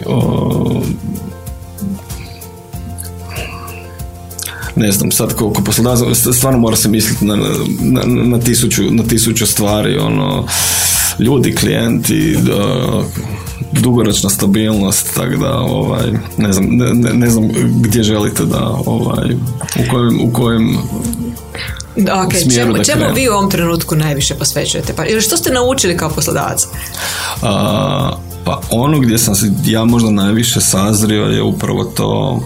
[4.80, 6.00] ne znam, sad koliko poslodavac,
[6.34, 7.36] stvarno mora se misliti na,
[7.80, 10.46] na, na, tisuću, na tisuću stvari, ono,
[11.18, 12.36] ljudi, klijenti,
[13.72, 16.06] dugoročna stabilnost, tako da ovaj,
[16.38, 17.48] ne, znam, ne, ne, znam
[17.80, 19.34] gdje želite da ovaj,
[19.76, 20.78] u kojem, u kojem
[21.96, 24.92] Okay, čemu, da čemu vi u ovom trenutku najviše posvećujete?
[24.96, 26.66] Pa, ili što ste naučili kao poslodavac?
[27.42, 28.12] A,
[28.44, 32.40] pa ono gdje sam se ja možda najviše sazrio je upravo to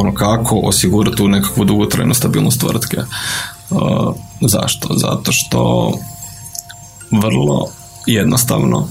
[0.00, 2.96] ono kako osigurati tu nekakvu dugotrajnu stabilnost tvrtke.
[3.70, 4.88] A, zašto?
[4.96, 5.92] Zato što
[7.10, 7.66] vrlo
[8.06, 8.88] jednostavno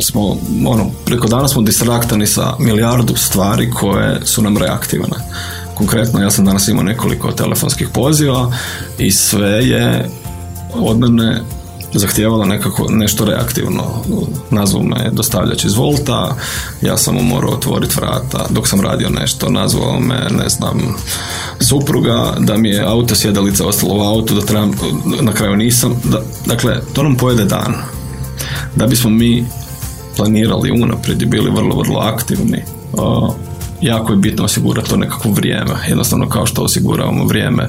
[0.00, 5.16] smo, ono, preko dana smo distraktani sa milijardu stvari koje su nam reaktivne.
[5.74, 8.52] Konkretno, ja sam danas imao nekoliko telefonskih poziva
[8.98, 10.10] i sve je
[10.74, 11.42] od mene
[11.98, 13.82] zahtijevalo nekako nešto reaktivno.
[14.50, 16.36] Nazvao me dostavljač iz Volta,
[16.82, 20.96] ja sam mu morao otvoriti vrata dok sam radio nešto, nazvao me, ne znam,
[21.60, 24.72] supruga, da mi je auto sjedalica ostalo u autu, da trebam,
[25.20, 26.00] na kraju nisam.
[26.04, 27.74] Da, dakle, to nam pojede dan.
[28.76, 29.46] Da bismo mi
[30.16, 32.64] planirali unaprijed i bili vrlo, vrlo aktivni,
[33.80, 35.72] jako je bitno osigurati to nekakvo vrijeme.
[35.88, 37.68] Jednostavno kao što osiguravamo vrijeme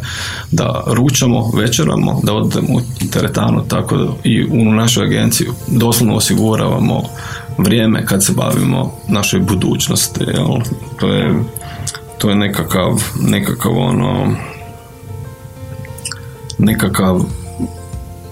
[0.51, 7.03] da ručamo, večeramo, da odemo u teretanu, tako da i u našoj agenciji doslovno osiguravamo
[7.57, 10.23] vrijeme kad se bavimo našoj budućnosti.
[10.23, 10.61] Jel?
[10.99, 11.33] To je
[12.17, 14.35] to je nekakav, nekakav ono
[16.57, 17.21] nekakav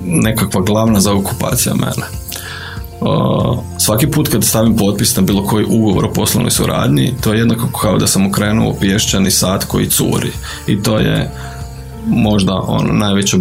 [0.02, 2.25] nekakva glavna zaokupacija mene.
[3.06, 7.40] Uh, svaki put kad stavim potpis na bilo koji ugovor o poslovnoj suradnji, to je
[7.40, 10.32] jednako kao da sam okrenuo pješčani sat koji curi.
[10.68, 11.32] I to je
[12.08, 13.38] možda ono najveća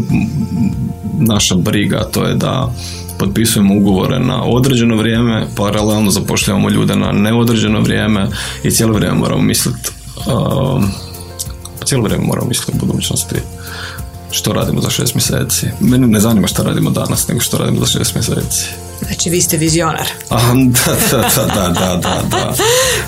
[1.18, 2.72] naša briga, to je da
[3.18, 8.28] potpisujemo ugovore na određeno vrijeme, paralelno zapošljavamo ljude na neodređeno vrijeme
[8.64, 9.90] i cijelo vrijeme moramo misliti
[10.26, 10.84] uh,
[11.84, 13.36] cijelo vrijeme moramo misliti o budućnosti
[14.30, 15.66] što radimo za šest mjeseci.
[15.80, 18.66] Mene ne zanima što radimo danas, nego što radimo za šest mjeseci.
[19.00, 20.08] Znači, vi ste vizionar.
[20.30, 20.38] A,
[21.10, 22.54] da, da, da, da, da, da.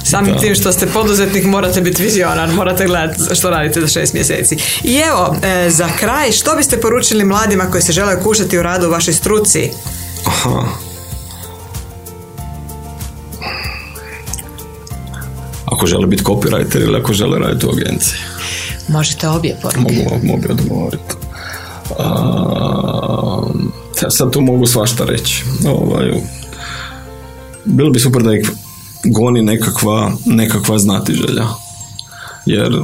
[0.04, 4.56] Samim tim što ste poduzetnik, morate biti vizionar, morate gledati što radite za šest mjeseci.
[4.82, 8.86] I evo, e, za kraj, što biste poručili mladima koji se žele kušati u radu
[8.86, 9.70] u vašoj struci?
[10.26, 10.62] Aha.
[15.66, 18.18] Ako žele biti copywriter ili ako žele raditi u agenciji.
[18.88, 19.80] Možete obje poruke.
[19.80, 21.14] Mogu, mogu odgovoriti.
[21.98, 23.25] Ja
[24.08, 25.44] sad tu mogu svašta reći.
[25.66, 26.12] Ovaj,
[27.64, 28.50] bilo bi super da ih
[29.04, 31.46] goni nekakva, nekakva znatiželja.
[32.46, 32.82] Jer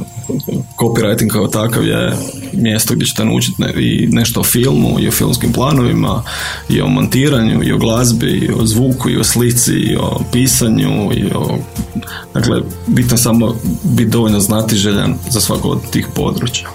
[0.77, 2.13] copywriting kao takav je
[2.53, 6.23] mjesto gdje ćete naučiti i nešto o filmu, i o filmskim planovima,
[6.69, 11.11] i o montiranju, i o glazbi, i o zvuku, i o slici, i o pisanju,
[11.13, 11.57] i o...
[12.33, 16.69] Dakle, bitno samo biti dovoljno znatiželjan za svako od tih područja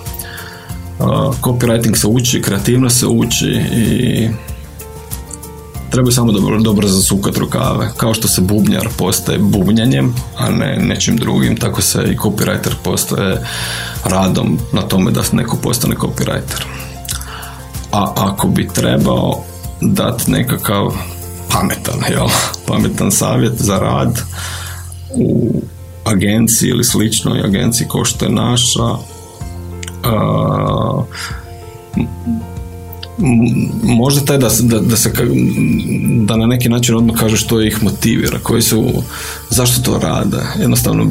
[1.41, 4.29] copywriting se uči, kreativno se uči i
[5.91, 7.91] treba samo dobro, dobro zasukati rukave.
[7.97, 13.47] Kao što se bubnjar postaje bubnjanjem, a ne nečim drugim, tako se i copywriter postaje
[14.05, 16.65] radom na tome da neko postane copywriter.
[17.93, 19.45] A ako bi trebao
[19.81, 20.93] dati nekakav
[21.53, 22.29] pametan, jel?
[22.69, 24.21] pametan savjet za rad
[25.15, 25.61] u
[26.05, 28.89] agenciji ili sličnoj agenciji kao što je naša,
[33.83, 35.13] možda taj da, da, da, se
[36.21, 39.03] da na neki način odmah kaže što ih motivira, koji su,
[39.51, 40.37] zašto to rade.
[40.61, 41.07] Jednostavno,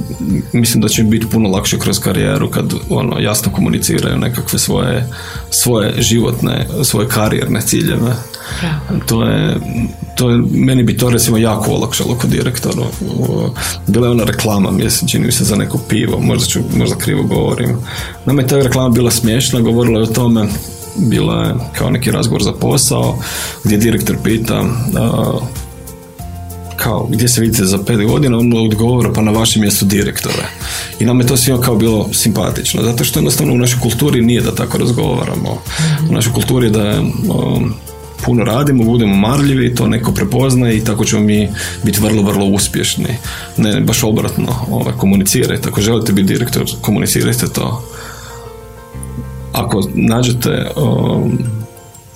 [0.54, 5.10] mislim da će biti puno lakše kroz karijeru kad ono, jasno komuniciraju nekakve svoje,
[5.50, 8.16] svoje životne, svoje karijerne ciljeve.
[9.06, 9.56] To je,
[10.16, 12.84] to je, meni bi to recimo jako olakšalo kod direktora.
[13.88, 17.24] Bila je ona reklama, mislim, čini mi se za neko pivo, možda, ću, možda krivo
[17.24, 17.78] govorim.
[18.26, 20.48] Nama je ta reklama bila smiješna, govorila je o tome
[20.98, 23.18] bila je kao neki razgovor za posao
[23.64, 24.64] gdje direktor pita
[26.78, 30.43] kao gdje se vidite za pet godina, on odgovara pa na vašem mjestu direktore.
[31.00, 34.41] I nam je to svima kao bilo simpatično, zato što jednostavno u našoj kulturi nije
[34.41, 35.62] da tako razgovaramo.
[36.10, 37.74] U našoj kulturi da um,
[38.28, 41.50] puno radimo, budemo marljivi, to neko prepozna i tako ćemo mi
[41.84, 43.18] biti vrlo, vrlo uspješni.
[43.58, 45.70] Ne, baš obratno, ovaj, komunicirajte.
[45.70, 47.84] Ako želite biti direktor, komunicirajte to
[49.54, 51.40] ako nađete um,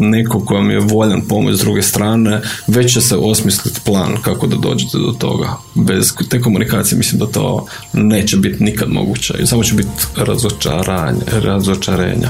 [0.01, 4.47] neko ko vam je voljan pomoć s druge strane, već će se osmisliti plan kako
[4.47, 5.57] da dođete do toga.
[5.75, 12.29] Bez te komunikacije mislim da to neće biti nikad moguće samo će biti razočaranje, razočarenja.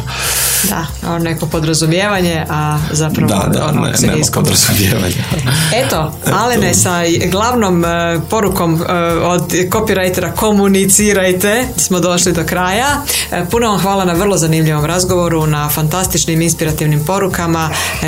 [0.70, 5.24] Da, ono neko podrazumijevanje, a zapravo da, da, ono, ne, nema podrazumijevanja.
[5.86, 7.02] Eto, Alene, sa
[7.32, 8.82] glavnom e, porukom uh,
[9.24, 12.88] od copywritera komunicirajte, smo došli do kraja.
[13.32, 17.61] E, puno vam hvala na vrlo zanimljivom razgovoru, na fantastičnim inspirativnim porukama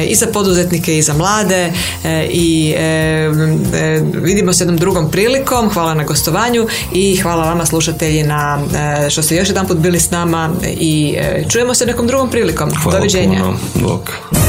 [0.08, 1.74] i za poduzetnike i za mlade
[2.30, 2.76] i
[4.14, 5.70] vidimo se jednom drugom prilikom.
[5.70, 8.60] Hvala na gostovanju i hvala vama slušatelji na
[9.10, 11.18] što ste još jedan put bili s nama i
[11.49, 12.72] čujemo se nekom drugom prilikom.
[12.84, 13.39] Hvala Doviđenja.
[13.74, 13.99] Puno.